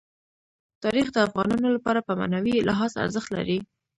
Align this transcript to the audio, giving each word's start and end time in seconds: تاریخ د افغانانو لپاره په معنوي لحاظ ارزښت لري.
تاریخ 0.83 1.07
د 1.11 1.17
افغانانو 1.27 1.67
لپاره 1.75 1.99
په 2.07 2.11
معنوي 2.19 2.55
لحاظ 2.69 2.91
ارزښت 3.03 3.29
لري. 3.37 3.59